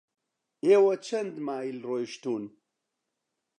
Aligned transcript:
ئێوە 0.65 0.93
چەند 1.07 1.35
مایل 1.47 1.77
ڕۆیشتوون؟ 1.89 2.45